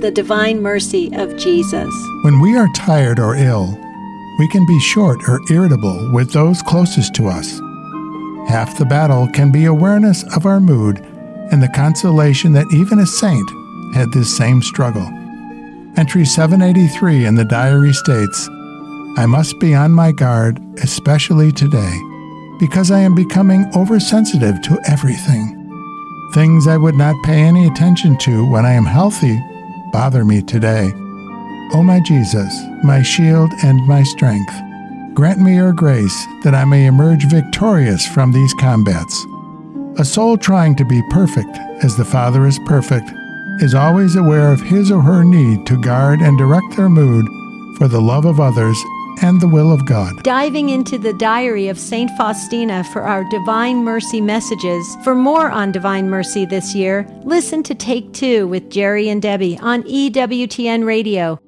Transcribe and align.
The 0.00 0.10
Divine 0.10 0.62
Mercy 0.62 1.14
of 1.14 1.36
Jesus. 1.36 1.92
When 2.22 2.40
we 2.40 2.56
are 2.56 2.68
tired 2.74 3.20
or 3.20 3.34
ill, 3.36 3.78
we 4.38 4.48
can 4.48 4.66
be 4.66 4.80
short 4.80 5.20
or 5.28 5.40
irritable 5.50 6.10
with 6.12 6.32
those 6.32 6.62
closest 6.62 7.14
to 7.16 7.28
us. 7.28 7.60
Half 8.48 8.78
the 8.78 8.86
battle 8.86 9.28
can 9.28 9.52
be 9.52 9.66
awareness 9.66 10.24
of 10.34 10.46
our 10.46 10.58
mood 10.58 10.98
and 11.52 11.62
the 11.62 11.68
consolation 11.68 12.52
that 12.54 12.72
even 12.72 12.98
a 12.98 13.06
saint 13.06 13.50
had 13.94 14.10
this 14.10 14.34
same 14.34 14.62
struggle. 14.62 15.06
Entry 15.98 16.24
783 16.24 17.26
in 17.26 17.34
the 17.34 17.44
diary 17.44 17.92
states 17.92 18.48
I 19.18 19.26
must 19.28 19.60
be 19.60 19.74
on 19.74 19.92
my 19.92 20.12
guard, 20.12 20.58
especially 20.82 21.52
today, 21.52 21.94
because 22.58 22.90
I 22.90 23.00
am 23.00 23.14
becoming 23.14 23.70
oversensitive 23.76 24.62
to 24.62 24.80
everything. 24.88 25.56
Things 26.32 26.66
I 26.66 26.76
would 26.76 26.94
not 26.94 27.22
pay 27.24 27.42
any 27.42 27.66
attention 27.66 28.16
to 28.18 28.50
when 28.50 28.64
I 28.64 28.72
am 28.72 28.86
healthy 28.86 29.38
bother 29.92 30.24
me 30.24 30.42
today. 30.42 30.90
O 30.92 31.70
oh, 31.74 31.82
my 31.82 32.00
Jesus, 32.00 32.52
my 32.82 33.02
shield 33.02 33.52
and 33.62 33.86
my 33.86 34.02
strength, 34.02 34.52
grant 35.14 35.40
me 35.40 35.56
your 35.56 35.72
grace 35.72 36.26
that 36.42 36.54
I 36.54 36.64
may 36.64 36.86
emerge 36.86 37.26
victorious 37.26 38.06
from 38.06 38.32
these 38.32 38.54
combats. 38.54 39.24
A 39.98 40.04
soul 40.04 40.36
trying 40.36 40.74
to 40.76 40.84
be 40.84 41.02
perfect 41.10 41.56
as 41.84 41.96
the 41.96 42.04
Father 42.04 42.46
is 42.46 42.58
perfect 42.66 43.10
is 43.62 43.74
always 43.74 44.16
aware 44.16 44.52
of 44.52 44.60
his 44.60 44.90
or 44.90 45.02
her 45.02 45.22
need 45.24 45.66
to 45.66 45.80
guard 45.80 46.20
and 46.20 46.38
direct 46.38 46.76
their 46.76 46.88
mood 46.88 47.26
for 47.76 47.88
the 47.88 48.00
love 48.00 48.24
of 48.24 48.40
others 48.40 48.82
and 49.22 49.40
the 49.40 49.48
will 49.48 49.72
of 49.72 49.86
God. 49.86 50.22
Diving 50.22 50.70
into 50.70 50.98
the 50.98 51.12
diary 51.12 51.68
of 51.68 51.78
St. 51.78 52.10
Faustina 52.16 52.84
for 52.84 53.02
our 53.02 53.24
Divine 53.30 53.84
Mercy 53.84 54.20
messages. 54.20 54.96
For 55.04 55.14
more 55.14 55.50
on 55.50 55.72
Divine 55.72 56.08
Mercy 56.08 56.44
this 56.44 56.74
year, 56.74 57.06
listen 57.24 57.62
to 57.64 57.74
Take 57.74 58.12
Two 58.12 58.46
with 58.48 58.70
Jerry 58.70 59.08
and 59.08 59.20
Debbie 59.20 59.58
on 59.58 59.82
EWTN 59.84 60.84
Radio. 60.84 61.38